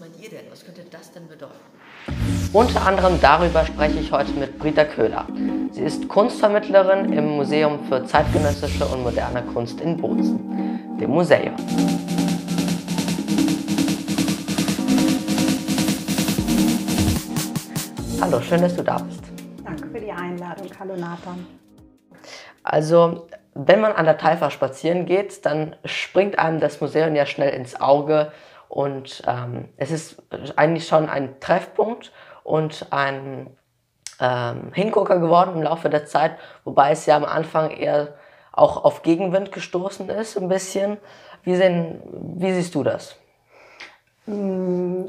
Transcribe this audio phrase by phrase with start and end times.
[0.00, 0.50] meint ihr denn?
[0.50, 1.52] Was könnte das denn bedeuten?
[2.54, 5.26] Unter anderem darüber spreche ich heute mit Brita Köhler.
[5.72, 11.54] Sie ist Kunstvermittlerin im Museum für zeitgenössische und moderne Kunst in Bozen, dem Museum.
[18.22, 19.22] Hallo, schön, dass du da bist.
[19.62, 20.66] Danke für die Einladung.
[20.78, 21.46] Hallo Nathan.
[22.62, 27.52] Also, wenn man an der Taifa spazieren geht, dann springt einem das Museum ja schnell
[27.52, 28.32] ins Auge
[28.70, 30.22] und ähm, es ist
[30.54, 32.12] eigentlich schon ein Treffpunkt
[32.44, 33.56] und ein
[34.20, 38.14] ähm, Hingucker geworden im Laufe der Zeit, wobei es ja am Anfang eher
[38.52, 40.98] auch auf Gegenwind gestoßen ist, ein bisschen.
[41.42, 42.00] Wie, sehen,
[42.36, 43.16] wie siehst du das?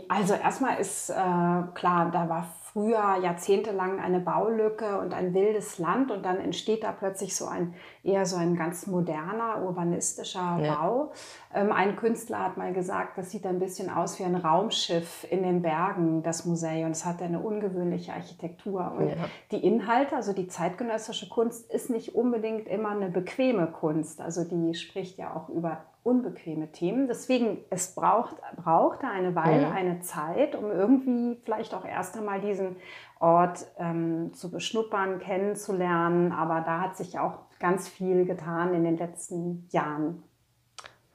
[0.07, 6.09] Also erstmal ist äh, klar, da war früher jahrzehntelang eine Baulücke und ein wildes Land
[6.09, 10.75] und dann entsteht da plötzlich so ein eher so ein ganz moderner, urbanistischer ja.
[10.75, 11.11] Bau.
[11.53, 15.43] Ähm, ein Künstler hat mal gesagt, das sieht ein bisschen aus wie ein Raumschiff in
[15.43, 16.91] den Bergen, das Museum.
[16.91, 18.93] Es hat eine ungewöhnliche Architektur.
[18.97, 19.15] Und ja.
[19.51, 24.21] die Inhalte, also die zeitgenössische Kunst, ist nicht unbedingt immer eine bequeme Kunst.
[24.21, 27.07] Also die spricht ja auch über unbequeme Themen.
[27.07, 29.73] Deswegen, es braucht, brauchte eine Weile, mhm.
[29.73, 32.75] eine Zeit, um irgendwie vielleicht auch erst einmal diesen
[33.19, 36.31] Ort ähm, zu beschnuppern, kennenzulernen.
[36.31, 40.23] Aber da hat sich auch ganz viel getan in den letzten Jahren.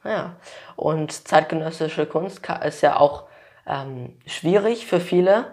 [0.05, 0.37] Ja,
[0.77, 3.25] und zeitgenössische Kunst ist ja auch
[3.67, 5.47] ähm, schwierig für viele,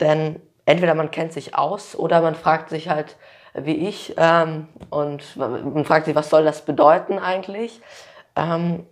[0.00, 3.16] denn entweder man kennt sich aus oder man fragt sich halt,
[3.54, 7.82] wie ich, ähm, und man fragt sich, was soll das bedeuten eigentlich?
[8.36, 8.86] Ähm,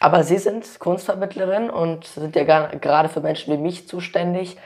[0.00, 4.56] aber Sie sind Kunstvermittlerin und sind ja gerade für Menschen wie mich zuständig.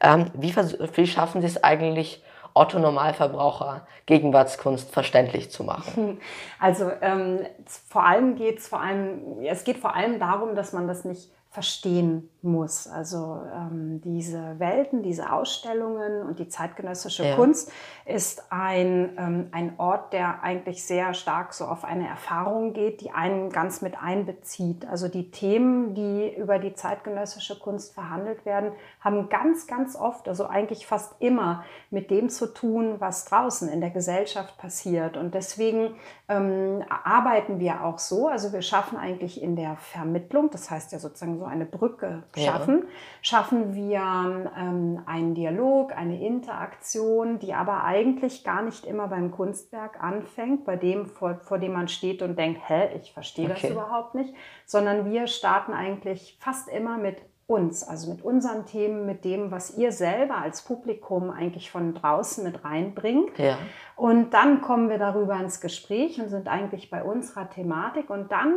[0.00, 2.22] Ähm, wie, wie schaffen Sie es eigentlich,
[2.56, 6.20] Otto Normalverbraucher Gegenwartskunst verständlich zu machen?
[6.60, 10.86] Also ähm, vor allem geht es vor allem, es geht vor allem darum, dass man
[10.86, 12.88] das nicht verstehen muss.
[12.88, 17.36] Also ähm, diese Welten, diese Ausstellungen und die zeitgenössische ja.
[17.36, 17.70] Kunst
[18.04, 23.12] ist ein, ähm, ein Ort, der eigentlich sehr stark so auf eine Erfahrung geht, die
[23.12, 24.84] einen ganz mit einbezieht.
[24.86, 30.46] Also die Themen, die über die zeitgenössische Kunst verhandelt werden, haben ganz, ganz oft, also
[30.46, 35.16] eigentlich fast immer mit dem zu tun, was draußen in der Gesellschaft passiert.
[35.16, 35.94] Und deswegen
[36.28, 38.26] ähm, arbeiten wir auch so.
[38.26, 42.80] Also wir schaffen eigentlich in der Vermittlung, das heißt ja sozusagen so eine Brücke schaffen,
[42.82, 42.88] ja.
[43.22, 50.02] schaffen wir ähm, einen Dialog, eine Interaktion, die aber eigentlich gar nicht immer beim Kunstwerk
[50.02, 53.58] anfängt, bei dem, vor, vor dem man steht und denkt, hä, ich verstehe okay.
[53.62, 54.34] das überhaupt nicht,
[54.66, 59.76] sondern wir starten eigentlich fast immer mit uns, also mit unseren Themen, mit dem, was
[59.76, 63.38] ihr selber als Publikum eigentlich von draußen mit reinbringt.
[63.38, 63.58] Ja.
[63.96, 68.54] Und dann kommen wir darüber ins Gespräch und sind eigentlich bei unserer Thematik und dann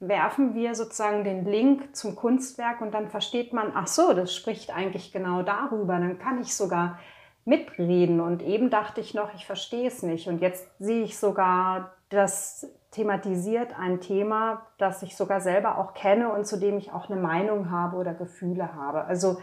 [0.00, 4.74] werfen wir sozusagen den Link zum Kunstwerk und dann versteht man, ach so, das spricht
[4.74, 6.98] eigentlich genau darüber, dann kann ich sogar
[7.44, 11.92] mitreden und eben dachte ich noch, ich verstehe es nicht und jetzt sehe ich sogar,
[12.10, 17.10] das thematisiert ein Thema, das ich sogar selber auch kenne und zu dem ich auch
[17.10, 19.04] eine Meinung habe oder Gefühle habe.
[19.04, 19.38] Also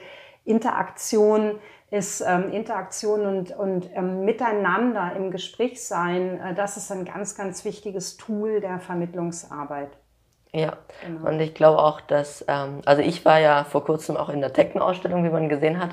[0.45, 1.59] Interaktion
[1.91, 7.35] ist ähm, Interaktion und, und ähm, Miteinander im Gespräch sein, äh, das ist ein ganz,
[7.35, 9.97] ganz wichtiges Tool der Vermittlungsarbeit.
[10.55, 11.27] Ja, genau.
[11.27, 14.53] und ich glaube auch, dass, ähm, also ich war ja vor kurzem auch in der
[14.53, 15.89] Techno-Ausstellung, wie man gesehen hat.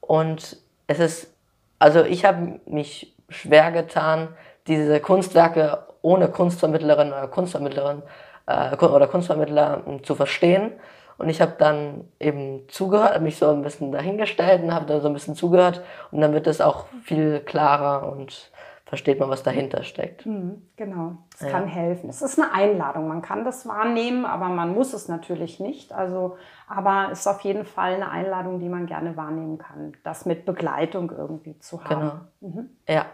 [0.00, 1.34] Und es ist,
[1.78, 4.28] also ich habe mich schwer getan,
[4.66, 8.02] diese Kunstwerke ohne Kunstvermittlerin oder Kunstvermittlerin
[8.46, 10.72] äh, oder Kunstvermittler ähm, zu verstehen.
[11.18, 15.08] Und ich habe dann eben zugehört, mich so ein bisschen dahingestellt und habe dann so
[15.08, 15.82] ein bisschen zugehört.
[16.10, 18.50] Und dann wird es auch viel klarer und
[18.92, 20.26] versteht man, was dahinter steckt.
[20.26, 21.48] Mhm, genau, es ja.
[21.48, 22.10] kann helfen.
[22.10, 25.94] Es ist eine Einladung, man kann das wahrnehmen, aber man muss es natürlich nicht.
[25.94, 26.36] Also,
[26.68, 30.44] aber es ist auf jeden Fall eine Einladung, die man gerne wahrnehmen kann, das mit
[30.44, 32.20] Begleitung irgendwie zu haben.
[32.40, 32.54] Genau.
[32.54, 32.68] Mhm.
[32.86, 33.06] Ja.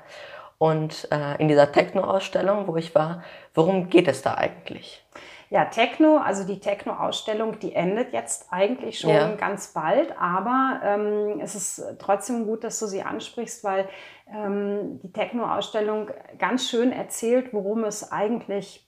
[0.58, 3.22] Und äh, in dieser Techno-Ausstellung, wo ich war,
[3.54, 5.06] worum geht es da eigentlich?
[5.50, 9.34] Ja, Techno, also die Techno-Ausstellung, die endet jetzt eigentlich schon ja.
[9.36, 13.88] ganz bald, aber ähm, es ist trotzdem gut, dass du sie ansprichst, weil
[14.30, 18.87] ähm, die Techno-Ausstellung ganz schön erzählt, worum es eigentlich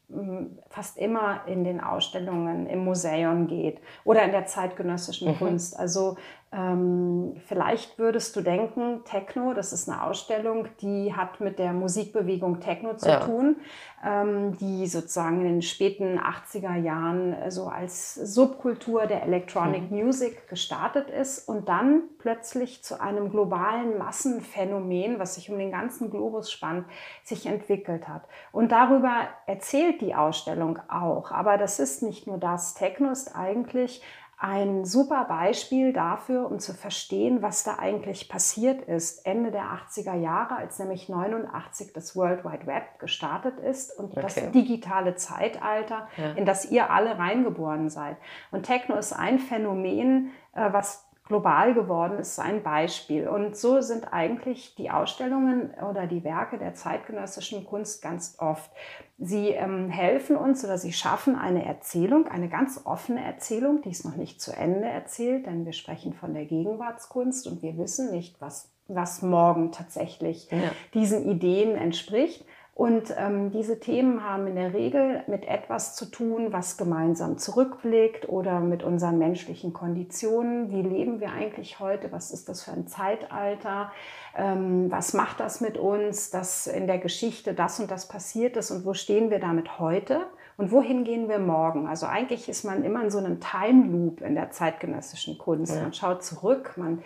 [0.68, 5.38] fast immer in den Ausstellungen im Museum geht oder in der zeitgenössischen mhm.
[5.38, 5.78] Kunst.
[5.78, 6.16] Also
[6.52, 12.58] ähm, vielleicht würdest du denken, Techno, das ist eine Ausstellung, die hat mit der Musikbewegung
[12.58, 13.20] Techno zu ja.
[13.20, 13.56] tun,
[14.04, 19.98] ähm, die sozusagen in den späten 80er Jahren so als Subkultur der Electronic mhm.
[19.98, 26.10] Music gestartet ist und dann plötzlich zu einem globalen Massenphänomen, was sich um den ganzen
[26.10, 26.84] Globus spannt,
[27.22, 28.22] sich entwickelt hat.
[28.50, 31.30] Und darüber erzählt die Ausstellung auch.
[31.30, 32.74] Aber das ist nicht nur das.
[32.74, 34.02] Techno ist eigentlich
[34.42, 39.26] ein super Beispiel dafür, um zu verstehen, was da eigentlich passiert ist.
[39.26, 44.22] Ende der 80er Jahre, als nämlich 89 das World Wide Web gestartet ist und okay.
[44.22, 46.32] das digitale Zeitalter, ja.
[46.32, 48.16] in das ihr alle reingeboren seid.
[48.50, 53.28] Und Techno ist ein Phänomen, äh, was global geworden ist, ein Beispiel.
[53.28, 58.68] Und so sind eigentlich die Ausstellungen oder die Werke der zeitgenössischen Kunst ganz oft.
[59.16, 64.04] Sie ähm, helfen uns oder sie schaffen eine Erzählung, eine ganz offene Erzählung, die ist
[64.04, 68.40] noch nicht zu Ende erzählt, denn wir sprechen von der Gegenwartskunst und wir wissen nicht,
[68.40, 70.72] was, was morgen tatsächlich ja.
[70.94, 72.44] diesen Ideen entspricht.
[72.80, 78.30] Und ähm, diese Themen haben in der Regel mit etwas zu tun, was gemeinsam zurückblickt
[78.30, 80.70] oder mit unseren menschlichen Konditionen.
[80.70, 82.10] Wie leben wir eigentlich heute?
[82.10, 83.92] Was ist das für ein Zeitalter?
[84.34, 88.70] Ähm, was macht das mit uns, dass in der Geschichte das und das passiert ist
[88.70, 90.22] und wo stehen wir damit heute?
[90.56, 91.86] Und wohin gehen wir morgen?
[91.86, 95.74] Also eigentlich ist man immer in so einem Time Loop in der zeitgenössischen Kunst.
[95.74, 95.82] Ja.
[95.82, 97.02] Man schaut zurück, man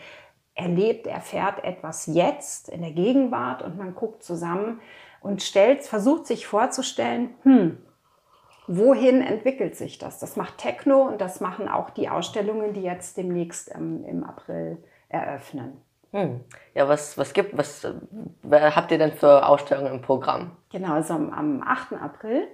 [0.55, 4.81] erlebt, erfährt etwas jetzt in der Gegenwart und man guckt zusammen,
[5.25, 7.79] und stellt, versucht sich vorzustellen, hm,
[8.67, 10.19] wohin entwickelt sich das?
[10.19, 14.77] Das macht Techno und das machen auch die Ausstellungen, die jetzt demnächst ähm, im April
[15.09, 15.81] eröffnen.
[16.13, 16.41] Hm.
[16.75, 17.93] Ja, was, was gibt, was äh,
[18.53, 20.53] habt ihr denn für Ausstellungen im Programm?
[20.71, 21.95] Genau, also am, am 8.
[21.95, 22.47] April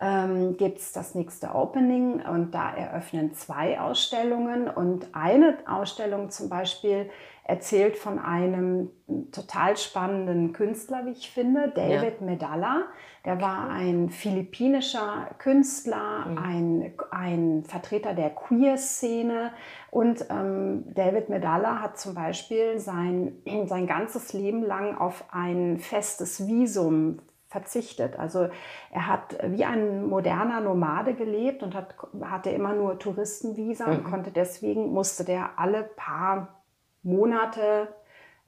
[0.00, 6.48] ähm, gibt es das nächste Opening und da eröffnen zwei Ausstellungen und eine Ausstellung zum
[6.48, 7.10] Beispiel
[7.44, 8.90] erzählt von einem
[9.32, 12.26] total spannenden Künstler, wie ich finde, David ja.
[12.26, 12.84] Medalla.
[13.24, 16.38] Der war ein philippinischer Künstler, mhm.
[16.38, 19.52] ein, ein Vertreter der Queer-Szene.
[19.90, 23.32] Und ähm, David Medalla hat zum Beispiel sein,
[23.66, 27.18] sein ganzes Leben lang auf ein festes Visum
[27.50, 28.18] verzichtet.
[28.18, 28.48] Also
[28.92, 33.92] er hat wie ein moderner Nomade gelebt und hat, hatte immer nur Touristenvisa mhm.
[33.92, 36.62] und konnte deswegen, musste der alle paar
[37.02, 37.88] Monate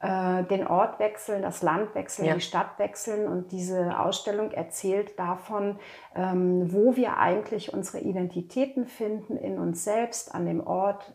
[0.00, 2.34] äh, den Ort wechseln, das Land wechseln, ja.
[2.34, 3.26] die Stadt wechseln.
[3.26, 5.80] Und diese Ausstellung erzählt davon,
[6.14, 11.12] ähm, wo wir eigentlich unsere Identitäten finden in uns selbst, an dem Ort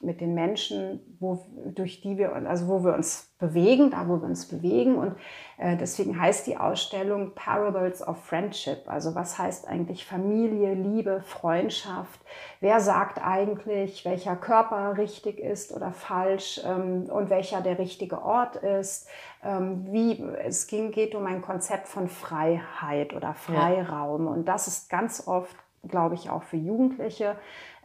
[0.00, 4.28] mit den Menschen, wo, durch die wir, also wo wir uns bewegen, da wo wir
[4.28, 4.96] uns bewegen.
[4.96, 5.16] Und
[5.58, 8.84] äh, deswegen heißt die Ausstellung Parables of Friendship.
[8.86, 12.20] Also was heißt eigentlich Familie, Liebe, Freundschaft?
[12.60, 18.56] Wer sagt eigentlich, welcher Körper richtig ist oder falsch ähm, und welcher der richtige Ort
[18.56, 19.08] ist?
[19.44, 24.26] Ähm, wie, es ging, geht um ein Konzept von Freiheit oder Freiraum.
[24.26, 24.32] Ja.
[24.32, 25.56] Und das ist ganz oft
[25.88, 27.36] glaube ich, auch für Jugendliche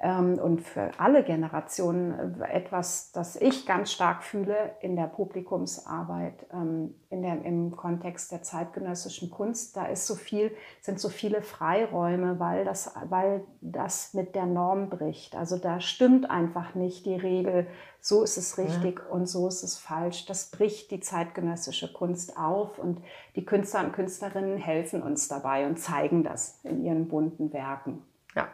[0.02, 6.96] ähm, und für alle Generationen etwas, das ich ganz stark fühle in der Publikumsarbeit, ähm,
[7.10, 9.78] in der, im Kontext der zeitgenössischen Kunst.
[9.78, 10.52] Da ist so viel,
[10.82, 15.36] sind so viele Freiräume, weil das, weil das mit der Norm bricht.
[15.36, 17.68] Also da stimmt einfach nicht die Regel,
[18.02, 19.14] so ist es richtig ja.
[19.14, 20.26] und so ist es falsch.
[20.26, 23.02] Das bricht die zeitgenössische Kunst auf und
[23.36, 28.04] die Künstler und Künstlerinnen helfen uns dabei und zeigen das in ihren bunten Werken.
[28.36, 28.48] Ja.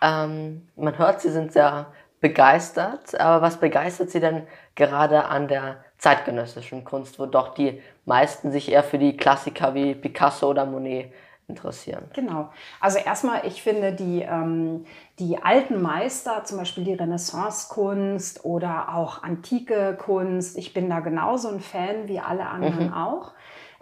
[0.00, 4.46] Ähm, man hört, Sie sind sehr begeistert, aber was begeistert Sie denn
[4.76, 9.96] gerade an der zeitgenössischen Kunst, wo doch die meisten sich eher für die Klassiker wie
[9.96, 11.12] Picasso oder Monet
[11.50, 12.04] interessieren.
[12.14, 12.50] Genau.
[12.80, 14.86] Also erstmal, ich finde die, ähm,
[15.18, 21.48] die alten Meister, zum Beispiel die Renaissance-Kunst oder auch antike Kunst, ich bin da genauso
[21.48, 22.94] ein Fan wie alle anderen mhm.
[22.94, 23.32] auch.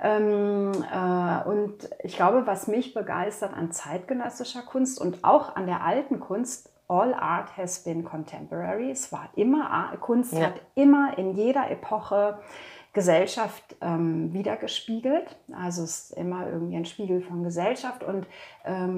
[0.00, 5.84] Ähm, äh, und ich glaube, was mich begeistert an zeitgenössischer Kunst und auch an der
[5.84, 8.90] alten Kunst, all art has been contemporary.
[8.90, 10.46] Es war immer, Kunst ja.
[10.46, 12.38] hat immer in jeder Epoche
[12.98, 15.36] Gesellschaft ähm, wiedergespiegelt.
[15.52, 18.26] Also es ist immer irgendwie ein Spiegel von Gesellschaft und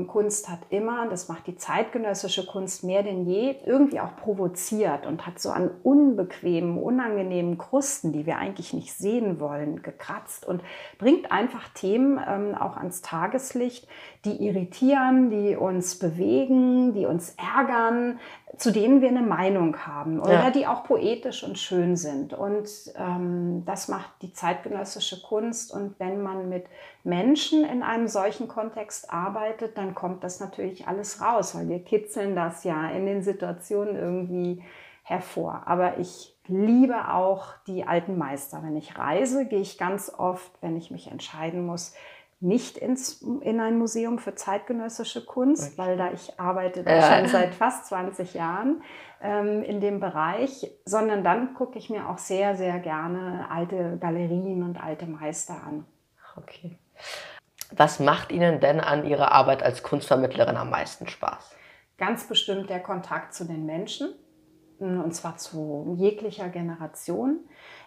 [0.07, 5.27] Kunst hat immer, das macht die zeitgenössische Kunst mehr denn je, irgendwie auch provoziert und
[5.27, 10.63] hat so an unbequemen, unangenehmen Krusten, die wir eigentlich nicht sehen wollen, gekratzt und
[10.99, 13.87] bringt einfach Themen ähm, auch ans Tageslicht,
[14.25, 18.19] die irritieren, die uns bewegen, die uns ärgern,
[18.57, 20.51] zu denen wir eine Meinung haben oder ja.
[20.51, 22.35] die auch poetisch und schön sind.
[22.35, 25.73] Und ähm, das macht die zeitgenössische Kunst.
[25.73, 26.67] Und wenn man mit
[27.05, 32.35] Menschen in einem solchen Kontext arbeitet, dann kommt das natürlich alles raus, weil wir kitzeln
[32.35, 34.63] das ja in den Situationen irgendwie
[35.03, 35.63] hervor.
[35.67, 38.63] Aber ich liebe auch die alten Meister.
[38.63, 41.95] Wenn ich reise, gehe ich ganz oft, wenn ich mich entscheiden muss,
[42.41, 45.79] nicht ins, in ein Museum für zeitgenössische Kunst, okay.
[45.79, 47.03] weil da ich arbeite da ja.
[47.03, 48.83] schon seit fast 20 Jahren
[49.23, 54.63] ähm, in dem Bereich, sondern dann gucke ich mir auch sehr, sehr gerne alte Galerien
[54.63, 55.85] und alte Meister an.
[56.37, 56.79] Okay.
[57.73, 61.57] Was macht Ihnen denn an Ihrer Arbeit als Kunstvermittlerin am meisten Spaß?
[62.01, 64.15] ganz bestimmt der Kontakt zu den Menschen
[64.81, 67.41] und zwar zu jeglicher Generation.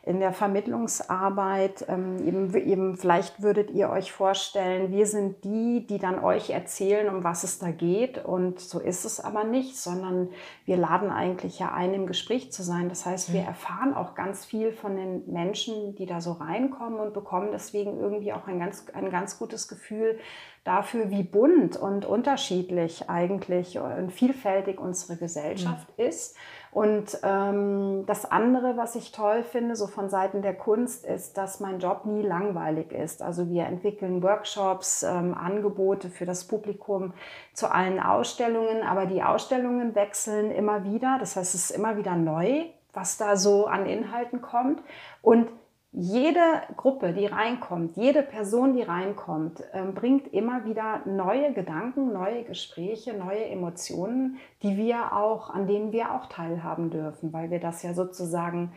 [0.06, 5.98] In der Vermittlungsarbeit, ähm, eben, eben vielleicht würdet ihr euch vorstellen, wir sind die, die
[5.98, 8.24] dann euch erzählen, um was es da geht.
[8.24, 10.28] Und so ist es aber nicht, sondern
[10.66, 12.90] wir laden eigentlich ja ein, im Gespräch zu sein.
[12.90, 17.14] Das heißt, wir erfahren auch ganz viel von den Menschen, die da so reinkommen und
[17.14, 20.20] bekommen deswegen irgendwie auch ein ganz, ein ganz gutes Gefühl
[20.64, 26.06] dafür, wie bunt und unterschiedlich eigentlich und vielfältig unsere Gesellschaft mhm.
[26.06, 26.38] ist.
[26.74, 31.60] Und ähm, das andere, was ich toll finde, so von Seiten der Kunst, ist, dass
[31.60, 33.22] mein Job nie langweilig ist.
[33.22, 37.14] Also wir entwickeln Workshops, ähm, Angebote für das Publikum
[37.54, 41.18] zu allen Ausstellungen, aber die Ausstellungen wechseln immer wieder.
[41.20, 44.82] Das heißt, es ist immer wieder neu, was da so an Inhalten kommt.
[45.22, 45.50] Und
[45.96, 52.44] jede Gruppe, die reinkommt, jede Person, die reinkommt, ähm, bringt immer wieder neue Gedanken, neue
[52.44, 57.84] Gespräche, neue Emotionen, die wir auch, an denen wir auch teilhaben dürfen, weil wir das
[57.84, 58.74] ja sozusagen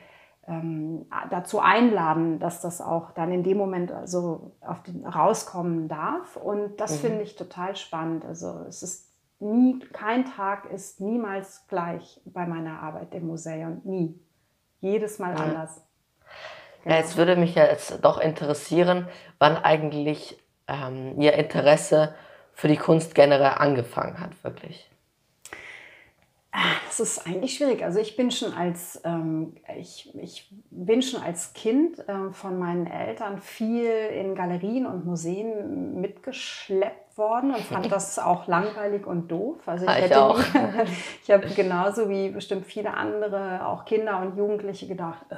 [0.47, 6.37] ähm, dazu einladen, dass das auch dann in dem Moment so auf den, rauskommen darf.
[6.37, 7.07] Und das mhm.
[7.07, 8.27] finde ich total spannend.
[8.27, 13.81] Also es ist nie, kein Tag ist niemals gleich bei meiner Arbeit im Museum.
[13.85, 14.21] Nie.
[14.81, 15.45] Jedes Mal ja.
[15.45, 15.83] anders.
[16.87, 19.09] Ja, jetzt würde mich ja jetzt doch interessieren,
[19.41, 20.39] wann eigentlich
[20.69, 22.15] ähm, Ihr Interesse
[22.53, 24.89] für die Kunst generell angefangen hat, wirklich.
[26.87, 27.85] Das ist eigentlich schwierig.
[27.85, 32.87] Also ich bin schon als ähm, ich, ich bin schon als Kind ähm, von meinen
[32.87, 39.59] Eltern viel in Galerien und Museen mitgeschleppt worden und fand das auch langweilig und doof.
[39.67, 40.39] Also ich, ich auch.
[41.23, 45.27] ich habe genauso wie bestimmt viele andere, auch Kinder und Jugendliche gedacht.
[45.31, 45.35] Äh,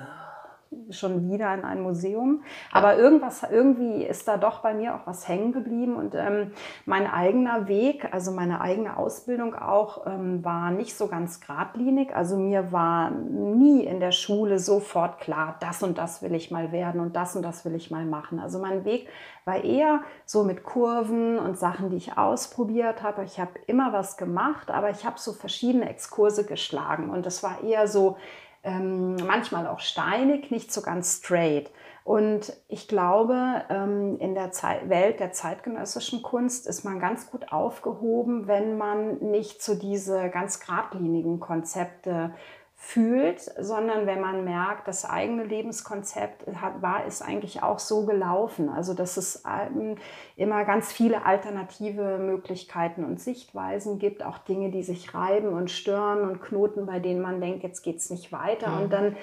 [0.91, 2.43] schon wieder in ein Museum.
[2.73, 5.97] Aber irgendwas, irgendwie ist da doch bei mir auch was hängen geblieben.
[5.97, 6.53] Und ähm,
[6.87, 12.15] mein eigener Weg, also meine eigene Ausbildung auch, ähm, war nicht so ganz geradlinig.
[12.15, 16.73] Also mir war nie in der Schule sofort klar, das und das will ich mal
[16.73, 18.39] werden und das und das will ich mal machen.
[18.41, 19.09] Also mein Weg
[19.45, 23.25] war eher so mit Kurven und Sachen, die ich ausprobiert habe.
[23.25, 27.11] Ich habe immer was gemacht, aber ich habe so verschiedene Exkurse geschlagen.
[27.11, 28.17] Und das war eher so,
[28.63, 31.71] ähm, manchmal auch steinig, nicht so ganz straight.
[32.05, 37.53] Und ich glaube, ähm, in der Zeit, Welt der zeitgenössischen Kunst ist man ganz gut
[37.53, 42.35] aufgehoben, wenn man nicht so diese ganz geradlinigen Konzepte
[42.81, 48.69] fühlt, sondern wenn man merkt, das eigene Lebenskonzept hat, war, ist eigentlich auch so gelaufen.
[48.69, 49.97] Also dass es ähm,
[50.37, 56.21] immer ganz viele alternative Möglichkeiten und Sichtweisen gibt, auch Dinge, die sich reiben und stören
[56.21, 58.71] und Knoten, bei denen man denkt, jetzt geht es nicht weiter.
[58.71, 58.83] Mhm.
[58.83, 59.17] Und dann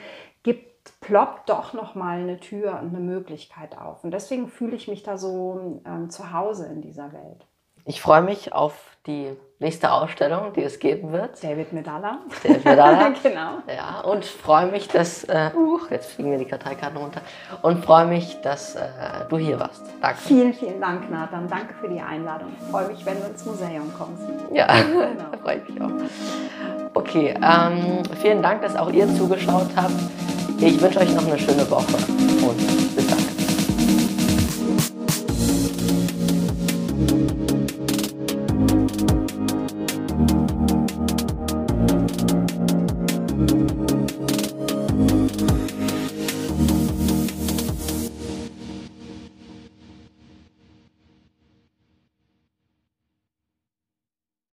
[0.43, 4.03] gibt, ploppt doch nochmal eine Tür und eine Möglichkeit auf.
[4.03, 7.47] Und deswegen fühle ich mich da so ähm, zu Hause in dieser Welt.
[7.87, 8.73] Ich freue mich auf
[9.05, 11.41] die nächste Ausstellung, die es geben wird.
[11.43, 12.17] David Medalla.
[12.43, 13.13] David Medalla.
[13.23, 13.59] genau.
[13.67, 17.21] Ja, und freue mich, dass, äh, uh, jetzt fliegen mir die Karteikarten runter,
[17.61, 18.87] und freue mich, dass äh,
[19.29, 19.83] du hier warst.
[20.01, 20.17] Danke.
[20.17, 21.47] Vielen, vielen Dank, Nathan.
[21.47, 22.49] Danke für die Einladung.
[22.59, 24.23] Ich freue mich, wenn du ins Museum kommst.
[24.51, 25.29] Ja, genau.
[25.31, 25.91] da freue ich mich auch.
[26.95, 29.93] Okay, ähm, vielen Dank, dass auch ihr zugeschaut habt.
[30.59, 31.97] Ich wünsche euch noch eine schöne Woche
[32.47, 32.84] und